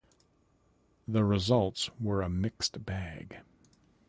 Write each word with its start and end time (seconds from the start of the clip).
The 1.07 1.23
results 1.23 1.91
were 1.99 2.23
a 2.23 2.27
mixed 2.27 2.83
bag. 2.87 3.41